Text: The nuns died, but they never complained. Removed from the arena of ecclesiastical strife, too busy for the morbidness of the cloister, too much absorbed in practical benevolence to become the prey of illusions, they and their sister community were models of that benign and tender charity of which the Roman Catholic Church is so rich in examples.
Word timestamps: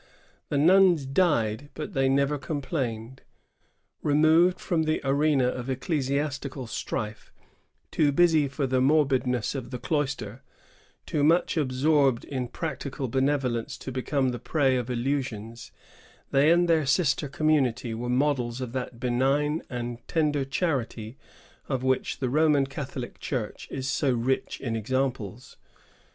The 0.49 0.57
nuns 0.57 1.05
died, 1.05 1.69
but 1.75 1.93
they 1.93 2.09
never 2.09 2.39
complained. 2.39 3.21
Removed 4.01 4.59
from 4.59 4.81
the 4.85 4.99
arena 5.03 5.45
of 5.49 5.69
ecclesiastical 5.69 6.65
strife, 6.65 7.31
too 7.91 8.11
busy 8.11 8.47
for 8.47 8.65
the 8.65 8.81
morbidness 8.81 9.53
of 9.53 9.69
the 9.69 9.77
cloister, 9.77 10.41
too 11.05 11.23
much 11.23 11.55
absorbed 11.55 12.25
in 12.25 12.47
practical 12.47 13.09
benevolence 13.09 13.77
to 13.77 13.91
become 13.91 14.29
the 14.29 14.39
prey 14.39 14.75
of 14.75 14.89
illusions, 14.89 15.71
they 16.31 16.49
and 16.51 16.67
their 16.67 16.87
sister 16.87 17.29
community 17.29 17.93
were 17.93 18.09
models 18.09 18.59
of 18.59 18.73
that 18.73 18.99
benign 18.99 19.61
and 19.69 19.99
tender 20.07 20.43
charity 20.45 21.15
of 21.69 21.83
which 21.83 22.17
the 22.17 22.27
Roman 22.31 22.65
Catholic 22.65 23.19
Church 23.19 23.67
is 23.69 23.87
so 23.87 24.11
rich 24.11 24.59
in 24.61 24.75
examples. 24.75 25.57